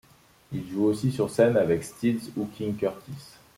Ils 0.51 0.67
jouent 0.67 0.85
aussi 0.85 1.11
sur 1.11 1.29
scène 1.29 1.57
avec 1.57 1.83
Stills 1.83 2.31
ou 2.35 2.47
King 2.47 2.75
Curtis. 2.75 3.37